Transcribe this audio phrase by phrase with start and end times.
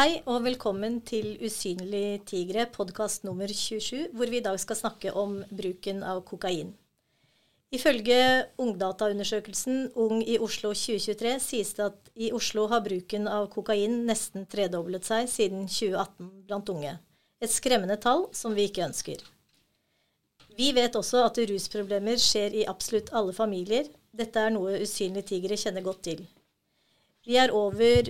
[0.00, 5.10] Hei og velkommen til Usynlig tigre, podkast nummer 27, hvor vi i dag skal snakke
[5.12, 6.70] om bruken av kokain.
[7.68, 8.16] Ifølge
[8.64, 14.48] Ungdataundersøkelsen Ung i Oslo 2023 sies det at i Oslo har bruken av kokain nesten
[14.48, 16.96] tredoblet seg siden 2018 blant unge.
[17.44, 19.20] Et skremmende tall som vi ikke ønsker.
[20.56, 23.92] Vi vet også at rusproblemer skjer i absolutt alle familier.
[24.16, 26.24] Dette er noe Usynlige tigre kjenner godt til.
[27.28, 28.08] Vi er over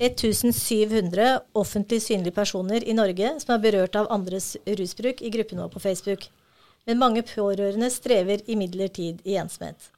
[0.00, 5.72] 1700 offentlig synlige personer i Norge som er berørt av andres rusbruk i gruppen vår
[5.74, 6.28] på Facebook.
[6.88, 9.90] Men mange pårørende strever imidlertid i ensomhet.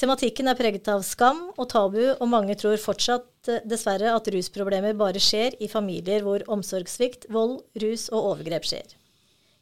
[0.00, 5.20] Tematikken er preget av skam og tabu, og mange tror fortsatt dessverre at rusproblemer bare
[5.20, 8.96] skjer i familier hvor omsorgssvikt, vold, rus og overgrep skjer.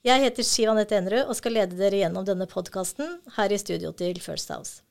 [0.07, 3.91] Jeg heter Siv Anette Enerud og skal lede dere gjennom denne podkasten her i studio
[3.99, 4.88] til First House.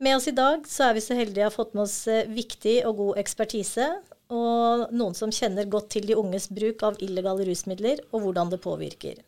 [0.00, 2.76] Med oss i dag så er vi så heldige å ha fått med oss viktig
[2.86, 3.88] og god ekspertise,
[4.30, 8.60] og noen som kjenner godt til de unges bruk av illegale rusmidler og hvordan det
[8.62, 9.18] påvirker.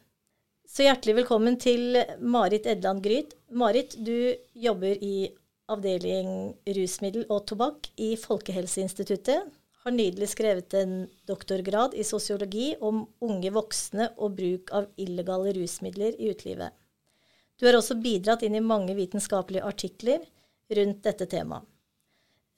[0.70, 3.34] Så hjertelig velkommen til Marit Edland Gryt.
[3.50, 5.32] Marit, du jobber i
[5.70, 9.50] avdeling rusmiddel og tobakk i Folkehelseinstituttet.
[9.82, 16.14] Har nydelig skrevet en doktorgrad i sosiologi om unge voksne og bruk av illegale rusmidler
[16.14, 16.70] i utelivet.
[17.58, 20.22] Du har også bidratt inn i mange vitenskapelige artikler
[20.78, 21.66] rundt dette temaet.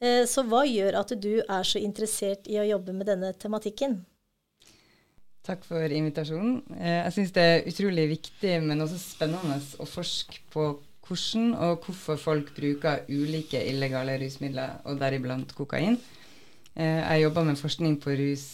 [0.02, 4.00] Så hva gjør at du er så interessert i å jobbe med denne tematikken?
[5.46, 6.56] Takk for invitasjonen.
[6.74, 10.64] Jeg syns det er utrolig viktig, men også spennende å forske på
[11.06, 16.00] hvordan og hvorfor folk bruker ulike illegale rusmidler, og deriblant kokain.
[16.74, 18.44] Jeg jobba med forskning på rus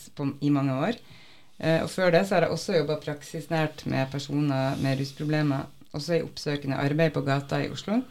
[0.44, 1.00] i mange år.
[1.84, 6.24] Og før det så har jeg også jobba praksisnært med personer med rusproblemer, også i
[6.24, 8.02] oppsøkende arbeid på gata i Oslo.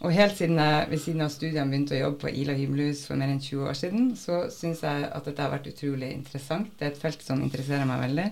[0.00, 3.20] Og helt siden jeg ved siden av studiene begynte å jobbe på Ila himmelhus for
[3.20, 6.70] mer enn 20 år siden, så syns jeg at dette har vært utrolig interessant.
[6.78, 8.28] Det er et felt som interesserer meg veldig,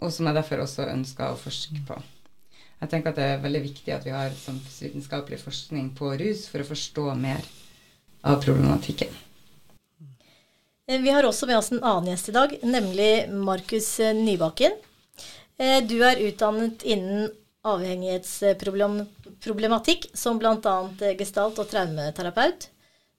[0.00, 2.00] og som jeg derfor også ønsker å forske på.
[2.80, 6.64] Jeg tenker at det er veldig viktig at vi har samfunnsvitenskapelig forskning på rus for
[6.64, 7.44] å forstå mer
[8.24, 9.12] av problematikken.
[10.86, 14.76] Vi har også med oss en annen gjest i dag, nemlig Markus Nybakken.
[15.88, 17.32] Du er utdannet innen
[17.66, 19.25] avhengighetsproblematikk,
[20.14, 20.76] som bl.a.
[21.18, 22.68] gestalt- og traumeterapeut.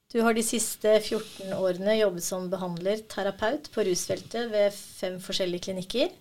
[0.08, 5.68] Du har de siste 14 årene jobbet som behandler, terapeut, på rusfeltet ved fem forskjellige
[5.68, 6.14] klinikker.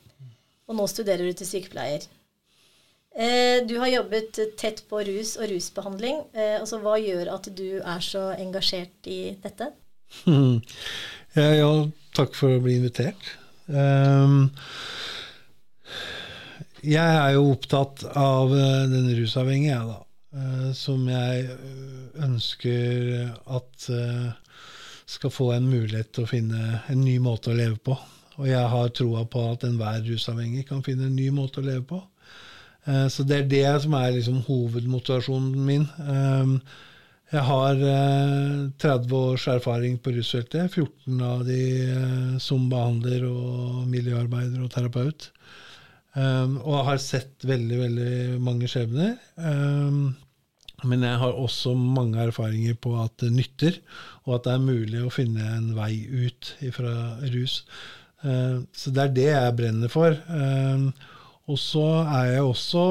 [0.67, 2.03] Og nå studerer du til sykepleier.
[3.65, 6.19] Du har jobbet tett på rus og rusbehandling.
[6.35, 9.71] Altså, hva gjør at du er så engasjert i dette?
[11.37, 11.69] Ja, ja
[12.17, 13.27] takk for å bli invitert.
[13.69, 14.47] Um,
[16.87, 18.51] jeg er jo opptatt av
[18.91, 20.03] den rusavhengige, jeg, da.
[20.77, 21.47] Som jeg
[22.23, 23.87] ønsker at
[25.07, 27.95] skal få en mulighet til å finne en ny måte å leve på.
[28.37, 31.85] Og jeg har troa på at enhver rusavhengig kan finne en ny måte å leve
[31.89, 32.01] på.
[33.11, 35.87] Så det er det som er liksom hovedmotivasjonen min.
[37.33, 37.81] Jeg har
[38.83, 40.69] 30 års erfaring på rusfeltet.
[40.75, 41.63] 14 av de
[42.43, 45.31] som behandler og miljøarbeider og terapeut.
[46.17, 49.17] Um, og har sett veldig, veldig mange skjebner.
[49.37, 50.15] Um,
[50.87, 53.77] men jeg har også mange erfaringer på at det nytter,
[54.25, 56.95] og at det er mulig å finne en vei ut fra
[57.35, 57.59] rus.
[58.25, 60.17] Uh, så det er det jeg brenner for.
[61.47, 62.87] Og så er jeg også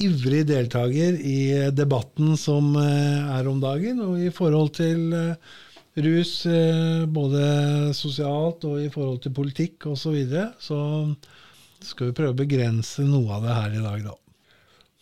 [0.00, 1.40] ivrig deltaker i
[1.76, 5.58] debatten som uh, er om dagen, og i forhold til uh,
[6.00, 6.34] rus,
[7.12, 7.44] både
[7.96, 10.04] sosialt og i forhold til politikk osv.
[10.04, 10.50] Så, videre.
[10.62, 10.78] så
[11.86, 14.16] skal vi prøve å begrense noe av det her i dag, da.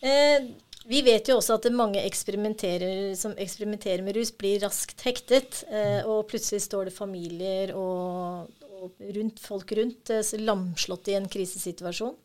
[0.08, 0.48] Eh,
[0.88, 5.64] vi vet jo også at mange eksperimenterer, som eksperimenterer med rus, blir raskt hektet.
[5.68, 8.48] Eh, og plutselig står det familier og,
[8.78, 12.16] og rundt, folk rundt eh, lamslått i en krisesituasjon.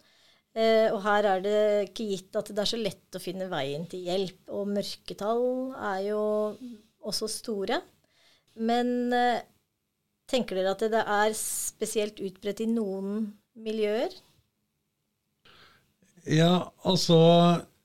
[0.54, 3.88] Eh, og her er det ikke gitt at det er så lett å finne veien
[3.90, 4.44] til hjelp.
[4.54, 5.48] Og mørketall
[5.94, 6.22] er jo
[7.04, 7.82] også store.
[8.62, 9.42] Men eh,
[10.30, 13.26] tenker dere at det er spesielt utbredt i noen
[13.60, 14.14] miljøer?
[16.30, 17.18] Ja, altså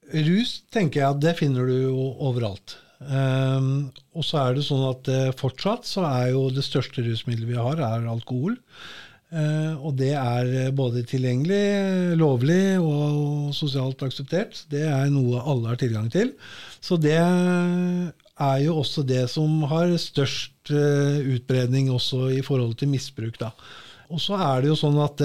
[0.09, 2.79] Rus tenker jeg at det finner du jo overalt.
[2.99, 7.53] Um, og så er det sånn at uh, fortsatt så er jo det største rusmiddelet
[7.53, 8.57] vi har, er alkohol.
[9.29, 14.65] Uh, og det er både tilgjengelig, lovlig og sosialt akseptert.
[14.73, 16.33] Det er noe alle har tilgang til.
[16.81, 22.91] Så det er jo også det som har størst uh, utbredning også i forhold til
[22.95, 23.39] misbruk.
[23.39, 23.53] da.
[24.09, 25.21] Og så er det jo sånn at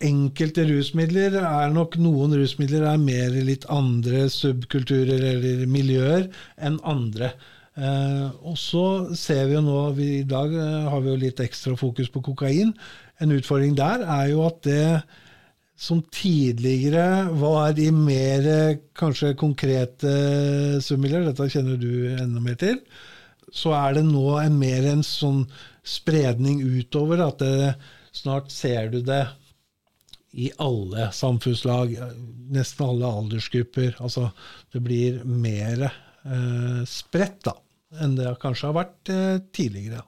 [0.00, 7.34] enkelte rusmidler er nok Noen rusmidler er mer litt andre subkulturer eller miljøer enn andre.
[7.76, 8.84] Eh, og så
[9.16, 12.22] ser vi jo nå vi, I dag eh, har vi jo litt ekstra fokus på
[12.30, 12.72] kokain.
[13.20, 15.02] En utfordring der er jo at det
[15.80, 20.10] som tidligere var i mer kanskje konkrete
[20.84, 22.82] summiler, dette kjenner du enda mer til,
[23.48, 25.46] så er det nå en mer en sånn
[25.80, 27.24] spredning utover.
[27.24, 27.72] At det,
[28.12, 29.24] snart ser du det
[30.30, 31.96] i alle samfunnslag,
[32.54, 33.96] nesten alle aldersgrupper.
[33.98, 34.28] Altså
[34.72, 37.56] det blir mer eh, spredt da,
[38.02, 40.04] enn det kanskje har vært eh, tidligere.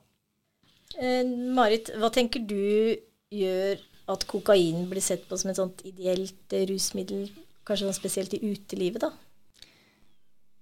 [0.99, 1.25] Eh,
[1.57, 2.95] Marit, hva tenker du
[3.33, 3.83] gjør
[4.13, 7.29] at kokain blir sett på som et sånt ideelt rusmiddel,
[7.67, 9.13] kanskje sånn spesielt i utelivet, da?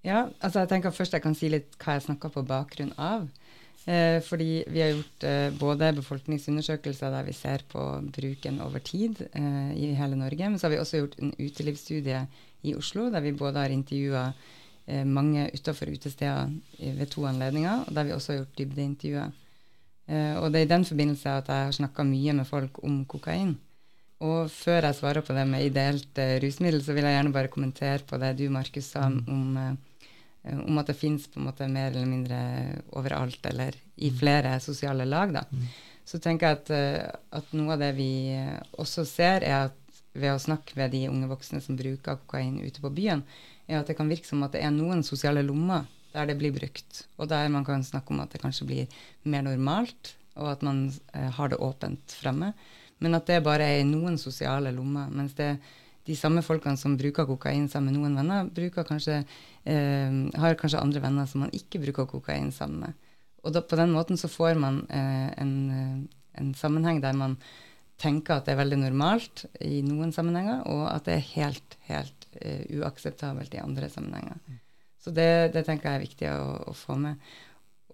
[0.07, 3.27] Ja, altså jeg tenker først jeg kan si litt hva jeg snakker på bakgrunn av.
[3.89, 7.81] Eh, fordi vi har gjort eh, både befolkningsundersøkelser der vi ser på
[8.13, 12.27] bruken over tid eh, i hele Norge, men så har vi også gjort en utelivsstudie
[12.63, 14.27] i Oslo der vi både har intervjua
[14.87, 19.33] eh, mange utafor utesteder ved to anledninger, og der vi også har gjort dybdeintervjuer.
[20.11, 23.05] Eh, og det er i den forbindelse at jeg har snakka mye med folk om
[23.09, 23.55] kokain.
[24.21, 27.53] Og før jeg svarer på det med ideelt eh, rusmiddel, så vil jeg gjerne bare
[27.53, 29.21] kommentere på det du, Markus, sa mm.
[29.29, 29.77] om, eh,
[30.43, 32.41] om at det fins mer eller mindre
[32.97, 34.17] overalt, eller i mm.
[34.19, 35.33] flere sosiale lag.
[35.35, 35.45] da.
[35.51, 35.67] Mm.
[36.05, 40.03] Så tenker jeg at, eh, at, noe av det vi eh, også ser, er at
[40.17, 43.23] ved å snakke med de unge voksne som bruker kokain ute på byen,
[43.71, 46.51] er at det kan virke som at det er noen sosiale lommer der det blir
[46.51, 50.65] brukt, og der man kan snakke om at det kanskje blir mer normalt, og at
[50.67, 52.53] man eh, har det åpent fremme.
[53.01, 55.09] Men at det bare er i noen sosiale lommer.
[55.15, 55.55] Mens det,
[56.09, 59.25] de samme folkene som bruker kokain sammen med noen venner, kanskje,
[59.65, 63.11] eh, har kanskje andre venner som man ikke bruker kokain sammen med.
[63.45, 67.37] Og da, på den måten så får man eh, en, en, sammenheng der man
[68.01, 72.27] tenker at det er veldig normalt i noen sammenhenger, og at det er helt, helt
[72.41, 74.41] eh, uakseptabelt i andre sammenhenger.
[75.01, 77.21] Så det, det, tenker jeg er viktig å, å få med.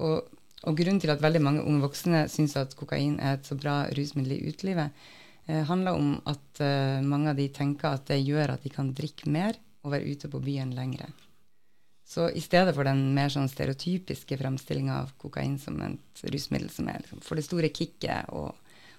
[0.02, 0.26] Og,
[0.62, 3.84] og, grunnen til at veldig mange unge voksne syns at kokain er et så bra
[3.94, 5.06] rusmiddel i utelivet,
[5.46, 8.92] eh, handler om at eh, mange av de tenker at det gjør at de kan
[8.96, 11.08] drikke mer og være ute på byen lengre.
[12.06, 16.90] Så i stedet for den mer sånn stereotypiske fremstillinga av kokain som et rusmiddel som
[16.90, 18.54] er liksom, for det store kicket og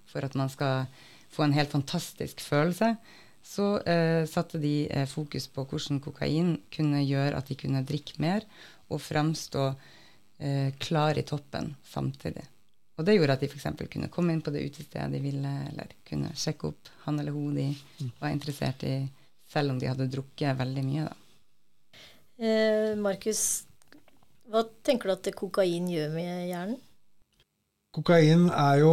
[0.07, 0.87] for at man skal
[1.31, 2.95] få en helt fantastisk følelse,
[3.43, 8.19] så eh, satte de eh, fokus på hvordan kokain kunne gjøre at de kunne drikke
[8.23, 8.43] mer
[8.91, 12.43] og fremstå eh, klar i toppen samtidig.
[12.97, 13.67] Og det gjorde at de f.eks.
[13.91, 17.55] kunne komme inn på det utestedet de ville, eller kunne sjekke opp han eller hun
[17.55, 17.67] de
[18.19, 18.95] var interessert i,
[19.47, 21.05] selv om de hadde drukket veldig mye.
[21.05, 22.01] da.
[22.37, 23.43] Eh, Markus,
[24.49, 26.81] hva tenker du at kokain gjør med hjernen?
[27.93, 28.91] Kokain er jo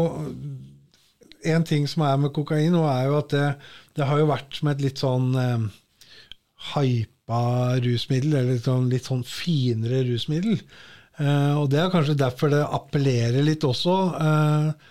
[1.44, 3.48] En ting som er med kokain, er jo at det
[3.94, 5.66] det har jo vært som et litt sånn eh,
[6.72, 7.42] hypa
[7.84, 10.58] rusmiddel, eller litt sånn, litt sånn finere rusmiddel.
[11.22, 13.94] Eh, og det er kanskje derfor det appellerer litt også.
[14.18, 14.90] Eh,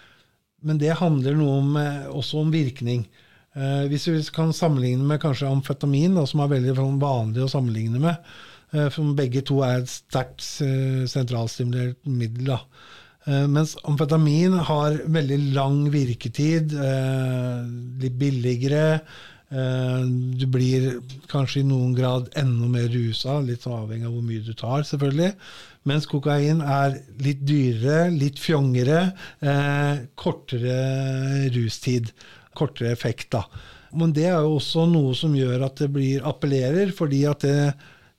[0.64, 3.08] men det handler noe om, eh, også om virkning.
[3.54, 8.00] Hvis vi kan sammenligne med kanskje amfetamin, da, som er veldig sånn vanlig å sammenligne
[8.02, 8.32] med,
[8.90, 12.48] for begge to er et sterkt sentralstimulert middel.
[12.48, 12.58] da.
[13.46, 16.74] Mens amfetamin har veldig lang virketid,
[18.02, 19.04] litt billigere.
[19.54, 20.02] Uh,
[20.40, 20.88] du blir
[21.30, 25.32] kanskje i noen grad enda mer rusa, litt avhengig av hvor mye du tar, selvfølgelig.
[25.90, 29.02] Mens kokain er litt dyrere, litt fjongere,
[30.16, 30.78] kortere
[31.52, 32.14] rustid.
[32.56, 33.42] Kortere effekt, da.
[33.98, 37.58] Men det er jo også noe som gjør at det blir appellerer, fordi at det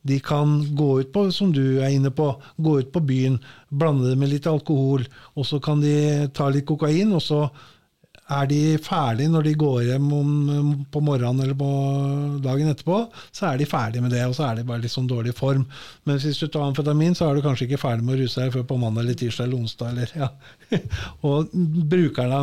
[0.04, 2.26] de kan gå ut på, som du er inne på,
[2.60, 3.38] gå ut på byen,
[3.72, 7.46] blande det med litt alkohol, og så kan de ta litt kokain, og så
[8.32, 10.28] er de ferdige når de går hjem om,
[10.88, 11.68] på morgenen eller på
[12.44, 13.02] dagen etterpå,
[13.34, 15.66] så er de ferdige med det, og så er de bare litt sånn dårlig form.
[16.08, 18.54] Men hvis du tar amfetamin, så er du kanskje ikke ferdig med å ruse deg
[18.54, 19.92] før på mandag eller tirsdag eller onsdag.
[19.92, 20.30] Eller, ja.
[21.28, 21.52] og
[21.92, 22.40] brukerne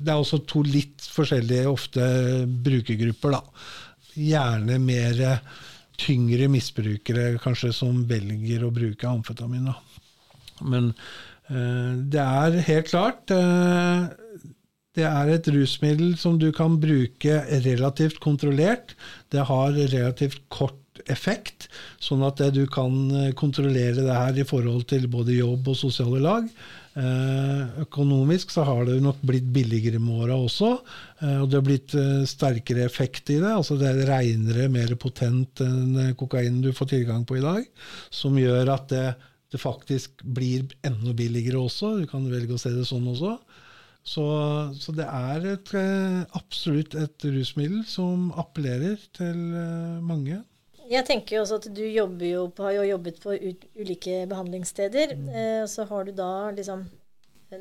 [0.00, 2.08] Det er også to litt forskjellige ofte
[2.66, 3.70] brukergrupper, da.
[4.18, 5.22] Gjerne mer
[6.00, 9.70] tyngre misbrukere kanskje som velger å bruke amfetamin.
[9.70, 9.78] Da.
[10.66, 14.10] Men eh, det er helt klart eh,
[14.94, 18.94] det er et rusmiddel som du kan bruke relativt kontrollert.
[19.34, 20.78] Det har relativt kort
[21.10, 21.66] effekt,
[21.98, 26.22] sånn at du kan eh, kontrollere det her i forhold til både jobb og sosiale
[26.22, 26.46] lag.
[26.94, 30.70] Eh, økonomisk så har det nok blitt billigere med åra også.
[31.18, 33.50] Eh, og det har blitt eh, sterkere effekt i det.
[33.50, 37.66] altså Det er reinere, mer potent enn kokain du får tilgang på i dag.
[38.14, 39.08] Som gjør at det,
[39.50, 41.96] det faktisk blir enda billigere også.
[41.98, 43.34] Du kan velge å se det sånn også.
[44.04, 44.24] Så,
[44.76, 45.70] så det er et,
[46.36, 49.38] absolutt et rusmiddel som appellerer til
[50.04, 50.42] mange.
[50.90, 52.04] Jeg tenker jo også at du jo
[52.52, 53.36] på, har jo jobbet på
[53.80, 55.14] ulike behandlingssteder.
[55.16, 55.28] Mm.
[55.28, 56.84] Eh, så har du da liksom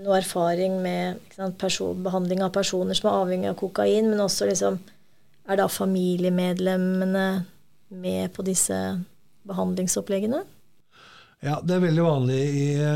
[0.04, 4.50] noe erfaring med sant, person, behandling av personer som er avhengig av kokain, men også
[4.52, 4.82] liksom
[5.44, 7.44] Er da familiemedlemmene
[7.92, 8.78] med på disse
[9.44, 10.40] behandlingsoppleggene?
[11.44, 12.44] Ja, det er veldig vanlig.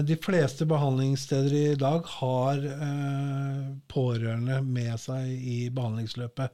[0.07, 6.53] De fleste behandlingssteder i dag har eh, pårørende med seg i behandlingsløpet.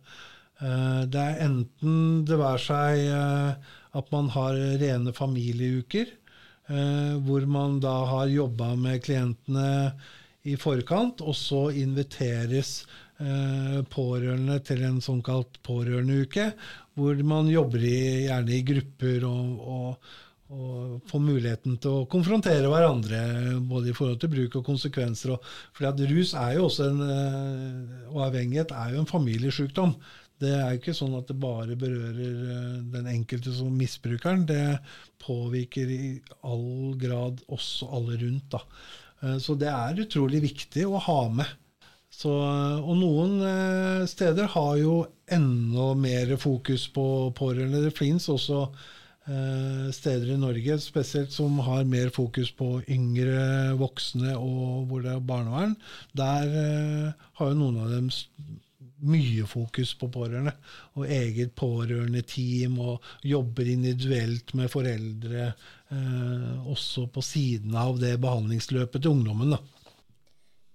[0.64, 6.10] Eh, det er enten det være seg eh, at man har rene familieuker,
[6.72, 9.94] eh, hvor man da har jobba med klientene
[10.44, 12.82] i forkant, og så inviteres
[13.94, 16.50] pårørende til en såkalt pårørendeuke,
[16.98, 20.10] hvor man jobber i, gjerne i grupper og, og
[20.54, 23.22] og få muligheten til å konfrontere hverandre,
[23.68, 25.36] både i forhold til bruk og konsekvenser.
[25.36, 29.96] Og, fordi at rus er jo også en, eh, og avhengighet er jo en familiesykdom.
[30.44, 34.46] Det er jo ikke sånn at det bare berører eh, den enkelte som misbrukeren.
[34.50, 34.78] Det
[35.24, 36.04] påvirker i
[36.46, 38.54] all grad også alle rundt.
[38.54, 38.64] Da.
[39.24, 41.60] Eh, så det er utrolig viktig å ha med.
[42.14, 43.40] Så, og noen
[44.06, 45.00] steder har jo
[45.34, 47.82] enda mer fokus på pårørende.
[47.88, 48.68] Det fins også
[49.24, 55.24] steder i Norge, spesielt som har mer fokus på yngre voksne og hvor det er
[55.24, 55.78] barnevern,
[56.12, 58.10] der eh, har jo noen av dem
[59.04, 60.54] mye fokus på pårørende.
[61.00, 69.04] Og eget pårørendeteam, og jobber individuelt med foreldre eh, også på siden av det behandlingsløpet
[69.04, 69.56] til ungdommen.
[69.56, 69.62] da.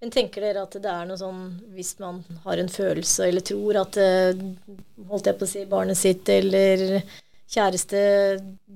[0.01, 3.81] Men tenker dere at det er noe sånn, hvis man har en følelse eller tror
[3.81, 7.01] at holdt jeg på å si, barnet sitt eller
[7.49, 8.01] kjæreste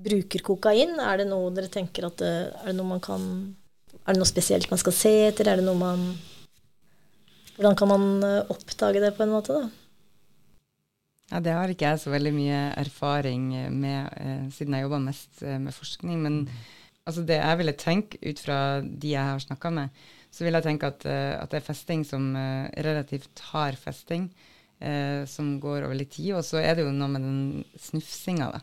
[0.05, 3.27] bruker kokain, er det noe dere tenker at det, er det noe man kan
[4.03, 5.49] Er det noe spesielt man skal se etter?
[5.49, 6.07] Er det noe man
[7.55, 9.69] Hvordan kan man eh, oppdage det på en måte, da?
[11.33, 15.43] Ja, Det har ikke jeg så veldig mye erfaring med, eh, siden jeg jobber mest
[15.43, 16.19] eh, med forskning.
[16.25, 16.49] Men
[17.07, 20.03] altså, det jeg ville tenke ut fra de jeg har snakka med,
[20.33, 24.31] så vil jeg tenke at, eh, at, det er festing som eh, relativt hard festing
[24.83, 26.35] eh, som går over litt tid.
[26.39, 27.41] Og så er det jo noe med den
[27.81, 28.63] snufsinga, da,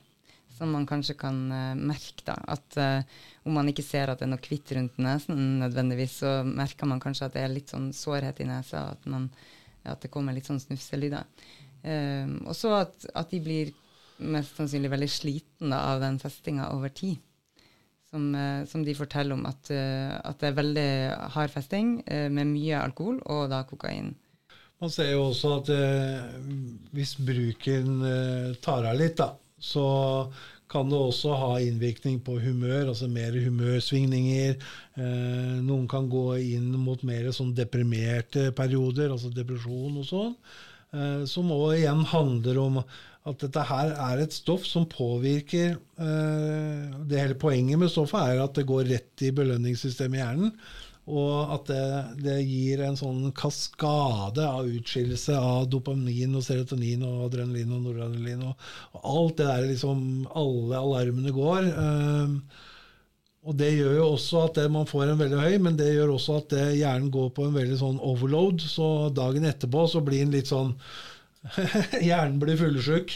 [0.57, 2.25] som man kanskje kan eh, merke.
[2.27, 6.19] da, at eh, Om man ikke ser at det er noe hvitt rundt nesen nødvendigvis,
[6.23, 9.29] så merker man kanskje at det er litt sånn sårhet i nesa, at, man,
[9.87, 11.25] at det kommer litt sånn snufselyder.
[11.83, 13.73] Eh, og så at, at, de blir
[14.19, 17.19] mest sannsynlig veldig sliten av den festinga over tid.
[18.09, 20.91] Som, eh, som, de forteller om, at, uh, at, det er veldig
[21.35, 24.15] hard festing uh, med mye alkohol og da kokain.
[24.79, 26.37] Man ser jo også at eh,
[26.95, 29.85] hvis bruken eh, tar av litt, da, så
[30.69, 34.55] kan det også ha innvirkning på humør, altså mer humørsvingninger.
[35.01, 40.35] Eh, noen kan gå inn mot mer sånn deprimerte perioder, altså depresjon og sånn.
[40.93, 46.85] Eh, som òg igjen handler om at dette her er et stoff som påvirker eh,
[47.05, 50.53] Det hele poenget med stoffet er at det går rett i belønningssystemet i hjernen.
[51.09, 51.83] Og at det,
[52.21, 58.47] det, gir en sånn kaskade av utskillelse av dopamin og serotonin og adrenalin og noradrenalin.
[58.51, 60.03] Og, og, alt det der liksom
[60.37, 61.71] Alle alarmene går.
[61.73, 62.35] Um,
[63.49, 66.17] og det gjør jo også at det, man får en veldig høy, men det gjør
[66.17, 68.61] også at det, hjernen går på en veldig sånn overload.
[68.61, 70.75] Så dagen etterpå så blir den litt sånn
[72.03, 73.13] Hjernen blir fyllesyk.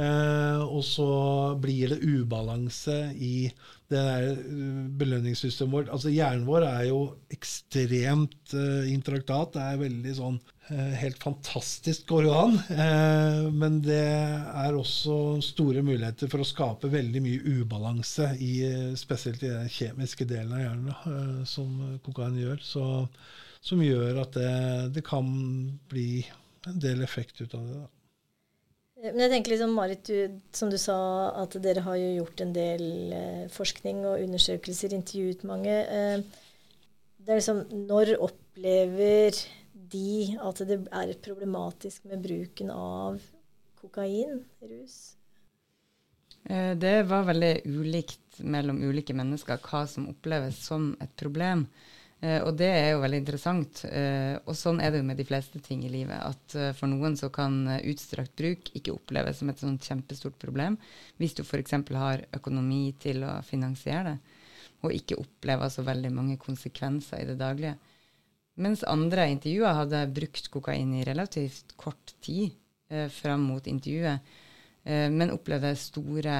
[0.00, 1.08] Eh, og så
[1.60, 3.50] blir det ubalanse i
[3.92, 5.90] det der eh, belønningssystemet vårt.
[5.94, 7.00] Altså Hjernen vår er jo
[7.32, 9.54] ekstremt uh, intraktat.
[9.54, 12.58] Det er veldig sånn uh, helt fantastisk går jo an.
[12.70, 18.54] Uh, men det er også store muligheter for å skape veldig mye ubalanse, i,
[18.98, 22.58] spesielt i den kjemiske delen av hjernen, som kokain gjør.
[22.66, 22.86] Så,
[23.62, 24.56] som gjør at det,
[24.98, 25.28] det, kan
[25.90, 26.24] bli
[26.66, 27.84] en del effekt ut av det.
[27.84, 27.95] da.
[29.12, 30.96] Men jeg tenker liksom, Marit, du, som du sa,
[31.42, 35.74] at dere har jo gjort en del eh, forskning og undersøkelser, intervjuet mange.
[35.84, 36.18] Eh,
[37.22, 39.36] det er liksom, Når opplever
[39.92, 43.20] de at det er problematisk med bruken av
[43.80, 45.16] kokain, rus?
[46.46, 51.66] Eh, det var veldig ulikt mellom ulike mennesker hva som oppleves som et problem.
[52.26, 53.82] Uh, og det er jo veldig interessant.
[53.86, 56.16] Uh, og sånn er det jo med de fleste ting i livet.
[56.16, 60.78] At uh, for noen så kan utstrakt bruk ikke oppleves som et sånt kjempestort problem
[61.20, 61.76] hvis du f.eks.
[61.96, 64.16] har økonomi til å finansiere det,
[64.84, 67.76] og ikke opplever så veldig mange konsekvenser i det daglige.
[68.64, 72.54] Mens andre intervjuer hadde brukt kokain i relativt kort tid
[73.12, 74.36] fram mot intervjuet,
[75.12, 76.36] men opplevde store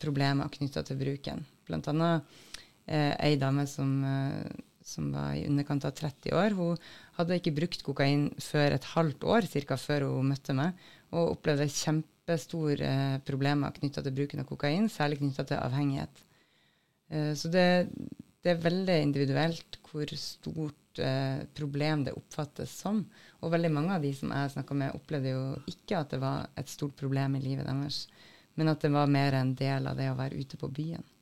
[0.00, 1.44] problemer knytta til bruken.
[1.68, 2.38] Blant annet
[2.88, 3.92] ei dame som
[4.84, 6.54] som var i underkant av 30 år.
[6.58, 6.76] Hun
[7.16, 10.76] hadde ikke brukt kokain før et halvt år cirka før hun møtte meg,
[11.14, 16.24] og opplevde kjempestore eh, problemer knytta til bruken av kokain, særlig knytta til avhengighet.
[17.08, 17.66] Eh, så det,
[18.44, 23.00] det, er veldig individuelt hvor stort eh, problem det oppfattes som.
[23.40, 26.48] Og veldig mange av de som jeg snakka med, opplevde jo ikke at det var
[26.60, 28.04] et stort problem i livet deres,
[28.60, 31.12] men at det var mer en del av det å være ute på byen.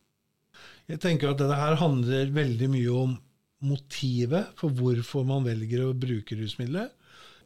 [0.91, 3.21] Jeg tenker at dette her handler veldig mye om
[3.63, 6.91] motivet for hvorfor man velger å bruke rusmidler.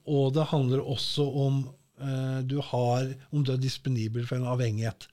[0.06, 1.62] Og det handler også om
[2.00, 5.08] eh, du har, om du er disponibel for en avhengighet.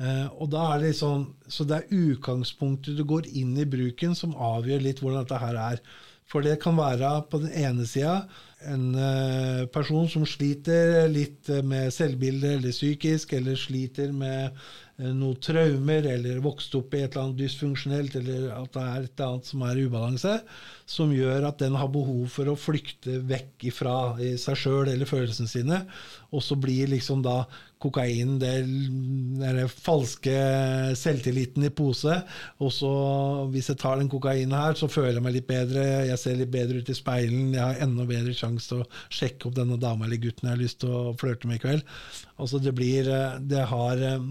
[0.00, 4.16] Eh, og da er det sånn, Så det er utgangspunktet du går inn i bruken,
[4.18, 5.84] som avgjør litt hvordan dette her er.
[6.30, 8.22] For det kan være på den ene sida
[8.70, 14.56] en uh, person som sliter litt med selvbilde eller psykisk, eller sliter med
[15.02, 19.06] Eh, noen traumer, eller vokst opp i et eller annet dysfunksjonelt, eller at det er
[19.06, 20.34] et eller annet som er ubalanse,
[20.84, 23.96] som gjør at den har behov for å flykte vekk ifra
[24.38, 25.78] seg sjøl eller følelsene sine.
[26.32, 27.42] Og så blir liksom da
[27.82, 30.34] kokain den falske
[30.98, 32.20] selvtilliten i pose.
[32.62, 32.92] Og så,
[33.50, 36.52] hvis jeg tar den kokainen her, så føler jeg meg litt bedre, jeg ser litt
[36.52, 40.04] bedre ut i speilen, jeg har enda bedre sjanse til å sjekke opp denne dama
[40.06, 41.86] eller gutten jeg har lyst til å flørte med i kveld.
[42.36, 44.26] Altså det blir eh, Det har eh,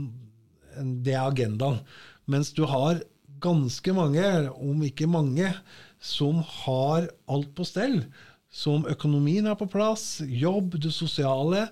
[0.77, 1.81] det er agendaen.
[2.29, 3.01] Mens du har
[3.41, 4.25] ganske mange,
[4.61, 5.49] om ikke mange,
[6.01, 8.01] som har alt på stell.
[8.51, 11.67] Som økonomien er på plass, jobb, det sosiale.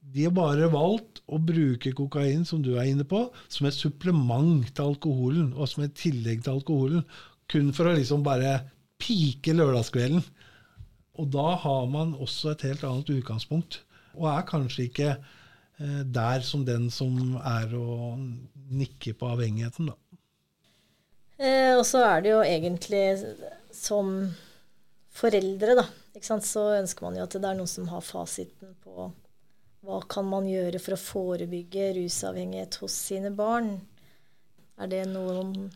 [0.00, 4.64] De har bare valgt å bruke kokain, som du er inne på, som et supplement
[4.70, 7.04] til alkoholen, og som et tillegg til alkoholen.
[7.50, 8.60] Kun for å liksom bare
[9.02, 10.22] pike lørdagskvelden.
[11.16, 13.82] Og da har man også et helt annet utgangspunkt.
[14.16, 15.16] Og er kanskje ikke
[15.78, 18.16] Eh, der som den som er å
[18.72, 19.96] nikke på avhengigheten, da.
[21.36, 23.02] Eh, og så er det jo egentlig
[23.76, 24.14] som
[25.12, 25.84] foreldre, da,
[26.40, 29.10] så ønsker man jo at det er noen som har fasiten på
[29.86, 33.76] hva kan man gjøre for å forebygge rusavhengighet hos sine barn.
[34.80, 35.68] Er det noen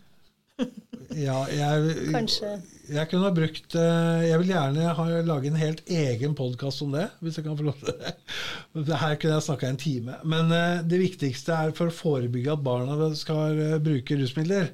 [1.27, 2.53] ja, jeg, Kanskje.
[2.91, 6.95] Jeg kunne ha brukt eh, Jeg vil gjerne ha, lage en helt egen podkast om
[6.97, 8.15] det, hvis jeg kan få lov til det.
[9.03, 10.17] Her kunne jeg snakka en time.
[10.27, 14.73] Men uh, det viktigste er for å forebygge at barna skal uh, bruke rusmidler,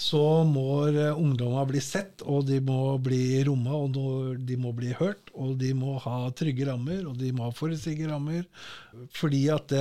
[0.00, 0.86] så må
[1.18, 5.74] ungdommer bli sett, og de må bli romma, og de må bli hørt, og de
[5.76, 8.46] må ha trygge rammer, og de må ha forutsigbare rammer.
[9.18, 9.74] Fordi at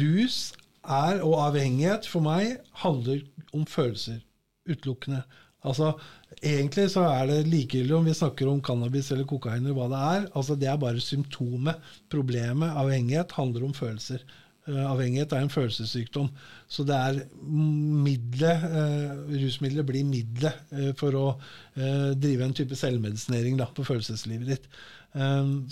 [0.00, 0.38] rus
[0.86, 4.22] er, og avhengighet for meg, handler om følelser
[4.68, 5.22] utelukkende.
[5.66, 5.92] Altså,
[6.38, 10.02] Egentlig så er det likegyldig om vi snakker om cannabis eller kokain eller hva det
[10.08, 10.26] er.
[10.36, 11.80] Altså, Det er bare symptomet.
[12.10, 14.22] Problemet, avhengighet, handler om følelser.
[14.68, 16.28] Uh, avhengighet er en følelsessykdom.
[16.68, 21.26] Så det er middelet, uh, rusmiddelet blir middelet uh, for å
[22.18, 24.64] drive en type selvmedisinering da, på følelseslivet ditt.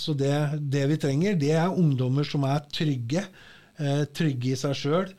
[0.01, 0.33] så det,
[0.73, 3.25] det, vi trenger, det er ungdommer som er trygge.
[4.17, 5.11] trygge i seg sjøl,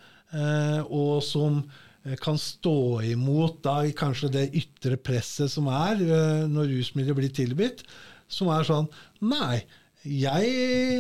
[0.89, 1.85] og som Eh,
[2.21, 7.83] kan stå imot da kanskje det ytre presset som er eh, når rusmidler blir tilbudt,
[8.31, 8.87] som er sånn
[9.27, 9.63] Nei,
[10.07, 10.51] jeg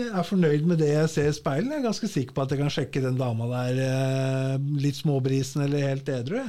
[0.09, 1.69] er fornøyd med det jeg ser i speilet.
[1.71, 5.63] Jeg er ganske sikker på at jeg kan sjekke den dama der eh, litt småbrisen
[5.67, 6.43] eller helt edru.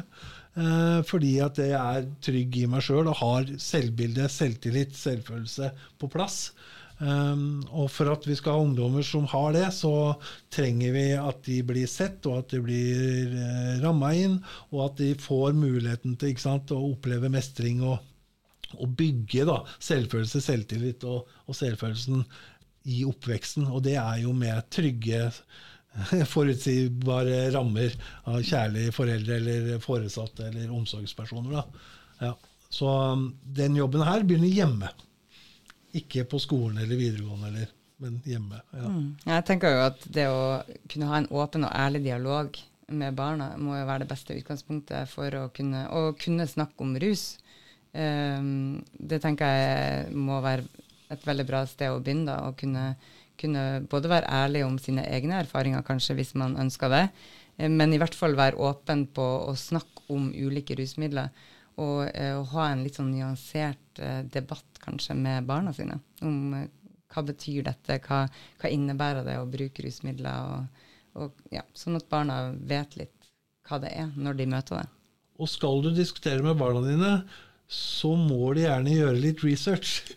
[1.06, 5.68] Fordi at jeg er trygg i meg sjøl og har selvbilde, selvtillit, selvfølelse
[6.00, 6.48] på plass.
[6.98, 10.16] Um, og for at vi skal ha ungdommer som har det, så
[10.50, 14.38] trenger vi at de blir sett, og at de blir uh, ramma inn,
[14.72, 18.02] og at de får muligheten til sant, å oppleve mestring og,
[18.74, 22.26] og bygge da, selvfølelse, selvtillit og, og, selvfølelsen
[22.90, 23.70] i oppveksten.
[23.70, 25.28] Og det er jo med trygge,
[26.34, 27.94] forutsigbare rammer
[28.28, 31.62] av kjærlige foreldre eller foresatte eller omsorgspersoner.
[32.26, 32.34] Ja.
[32.68, 34.90] Så um, den jobben her begynner hjemme.
[35.98, 38.62] Ikke på skolen eller videregående, eller, men hjemme.
[38.72, 38.88] Ja.
[38.94, 39.12] Mm.
[39.26, 40.42] Jeg tenker jo at det å
[40.90, 42.58] kunne ha en åpen og ærlig dialog
[42.88, 46.96] med barna må jo være det beste utgangspunktet for å kunne, å kunne snakke om
[47.00, 47.34] rus.
[47.92, 50.64] Um, det tenker jeg må være
[51.12, 52.28] et veldig bra sted å begynne.
[52.30, 52.94] da, Å kunne,
[53.40, 57.04] kunne, både være ærlig om sine egne erfaringer, kanskje, hvis man ønsker det,
[57.56, 61.32] eh, men i hvert fall være åpen på å snakke om ulike rusmidler.
[61.78, 66.00] Og uh, ha en litt sånn nyansert uh, debatt kanskje med barna sine.
[66.26, 66.66] Om uh,
[67.12, 68.24] hva betyr dette, hva,
[68.60, 70.88] hva, innebærer det å bruke rusmidler, og,
[71.22, 73.30] og, ja, sånn at barna vet litt
[73.68, 74.88] hva det er når de møter det.
[75.38, 77.12] Og skal du diskutere med barna dine,
[77.68, 80.14] så må de gjerne gjøre litt research.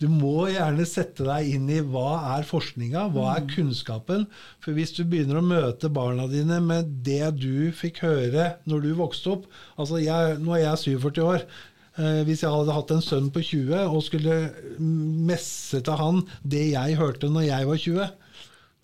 [0.00, 3.50] Du må gjerne sette deg inn i hva er forskninga, hva er mm.
[3.52, 4.24] kunnskapen.
[4.64, 8.94] For hvis du begynner å møte barna dine med det du fikk høre når du
[8.96, 9.44] vokste opp
[9.76, 11.44] altså jeg, Nå er jeg 47 år.
[12.00, 14.38] Eh, hvis jeg hadde hatt en sønn på 20 og skulle
[14.80, 18.10] messe til han det jeg hørte når jeg var 20,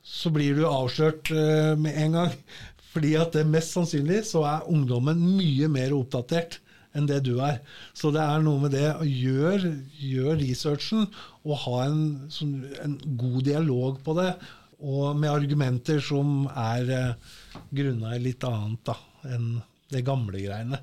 [0.06, 2.34] så blir du avslørt uh, med en gang.
[2.92, 6.60] Fordi at det mest sannsynlig så er ungdommen mye mer oppdatert
[6.96, 7.60] enn det du er.
[7.96, 11.06] Så det er noe med det å gjøre gjør researchen
[11.46, 14.32] og ha en, sånn, en, god dialog på det.
[14.76, 17.38] Og med argumenter som er uh,
[17.72, 18.96] grunna i litt annet da,
[19.32, 19.56] enn
[19.92, 20.82] det gamle greiene.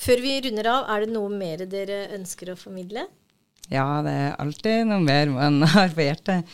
[0.00, 3.04] Før vi runder av, er det noe mer dere ønsker å formidle?
[3.70, 6.48] Ja, det er alltid noe mer man har på hjertet.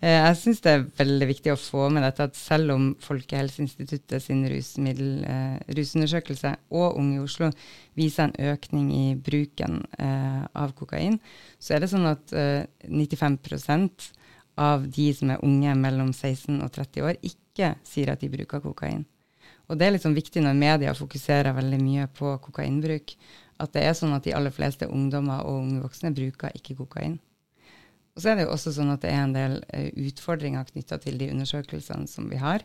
[0.00, 4.24] Eh, jeg syns det er veldig viktig å få med dette at selv om Folkehelseinstituttet
[4.24, 7.50] sin rusmiddel, eh, rusundersøkelse og Unge i Oslo
[7.98, 11.20] viser en økning i bruken eh, av kokain,
[11.60, 14.08] så er det sånn at eh, 95%
[14.56, 18.64] av de som er unge mellom 16 og 30 år, ikke sier at de bruker
[18.64, 19.04] kokain.
[19.68, 23.18] Og det er liksom viktig når media fokuserer veldig mye på kokainbruk,
[23.60, 27.20] at det er sånn at de aller fleste ungdommer og unge voksne bruker ikke kokain.
[28.16, 30.98] Og så er det jo også sånn at det er en del uh, utfordringer knytta
[31.02, 32.64] til de undersøkelsene som vi har.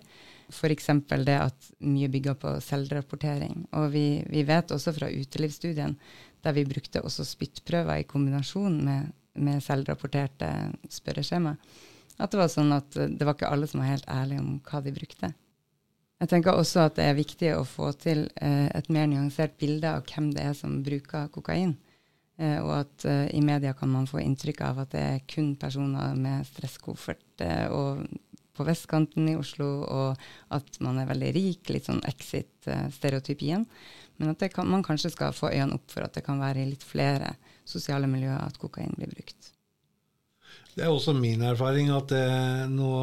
[0.52, 0.90] F.eks.
[1.26, 3.66] det at mye bygger på selvrapportering.
[3.78, 5.96] Og vi, vi, vet også fra utelivsstudien,
[6.46, 10.52] der vi brukte også spyttprøver i kombinasjon med, med selvrapporterte
[10.94, 11.56] spørreskjema,
[12.16, 14.80] at det var sånn at det var ikke alle som var helt ærlige om hva
[14.86, 15.32] de brukte.
[16.22, 19.90] Jeg tenker også at det er viktig å få til uh, et mer nyansert bilde
[19.98, 21.76] av hvem det er som bruker kokain.
[22.36, 25.54] Eh, og at uh, i media kan man få inntrykk av at det er kun
[25.60, 28.02] personer med stresskoffert uh, og
[28.56, 33.66] på vestkanten i Oslo, og at man er veldig rik, litt sånn exit-stereotypien.
[34.16, 36.70] Men at kan, man kanskje skal få øynene opp for at det kan være i
[36.70, 37.34] litt flere
[37.68, 39.52] sosiale miljøer at kokain blir brukt.
[40.72, 42.94] Det er også min erfaring at det nå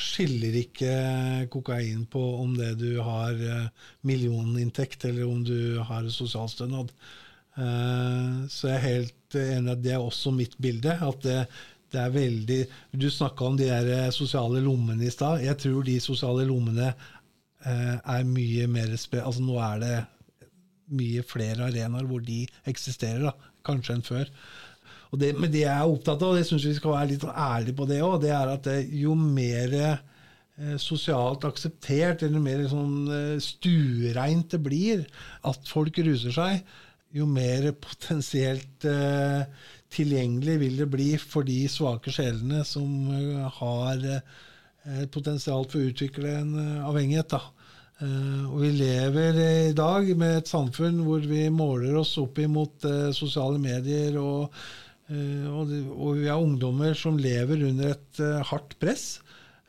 [0.00, 0.94] skiller ikke
[1.52, 3.36] kokain på om det du har
[4.08, 6.88] millioninntekt eller om du har sosialstønad.
[7.52, 10.94] Eh, så jeg er helt enig at det er også mitt bilde.
[10.94, 11.46] at det,
[11.92, 15.42] det er veldig, Du snakka om de der eh, sosiale lommene i stad.
[15.44, 16.92] Jeg tror de sosiale lommene
[17.64, 19.96] eh, er mye mer altså Nå er det
[20.92, 23.32] mye flere arenaer hvor de eksisterer, da,
[23.64, 24.30] kanskje enn før.
[25.12, 27.76] Det, men det jeg er opptatt av, og det syns vi skal være litt ærlige
[27.76, 29.74] på det òg, det er at det, jo mer
[30.80, 35.04] sosialt akseptert, eller mer sånn stuereint det blir
[35.48, 36.60] at folk ruser seg,
[37.12, 39.44] jo mer potensielt eh,
[39.92, 45.90] tilgjengelig vil det bli for de svake sjelene som uh, har uh, potensial for å
[45.90, 46.54] utvikle en
[46.88, 47.34] avhengighet.
[47.36, 47.58] avhengighet.
[48.48, 49.36] og vi lever
[49.68, 52.82] i dag med et samfunn hvor vi måler oss opp imot
[53.14, 54.56] sosiale medier, og,
[55.12, 55.70] og,
[56.18, 59.21] vi har ungdommer som lever under et hardt press.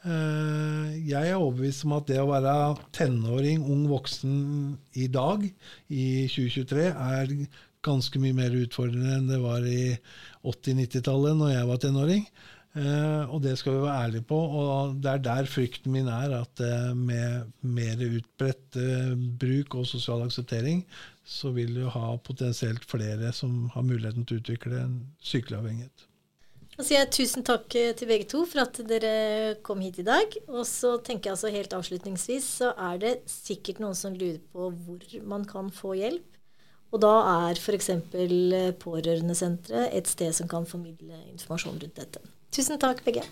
[0.04, 2.56] Eh, jeg er overbevist om at det å være
[2.96, 4.34] tenåring, ung voksen
[5.00, 5.46] i dag,
[5.88, 7.32] i 2023, er
[7.84, 9.94] ganske mye mer utfordrende enn det var i
[10.44, 12.28] 80-90-tallet, når jeg var tenåring.
[12.74, 14.38] Uh, og det skal vi være ærlige på.
[14.60, 18.80] Og det er der frykten min er, at uh, med mer utbredt
[19.40, 20.82] bruk og sosial akseptering,
[21.24, 25.60] så vil du ha potensielt flere som har muligheten til å utvikle en sykelig
[26.74, 30.08] Da sier jeg tusen takk eh, til begge to for at dere kom hit i
[30.08, 30.38] dag.
[30.50, 34.72] Og så tenker jeg altså helt avslutningsvis så er det sikkert noen som lurer på
[34.74, 36.26] hvor man kan få hjelp.
[36.94, 37.14] Og da
[37.50, 37.90] er f.eks.
[38.82, 42.22] Pårørendesenteret et sted som kan formidle informasjon rundt dette.
[42.54, 43.26] Tusen takk, begge.